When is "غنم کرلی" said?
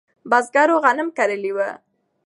0.83-1.51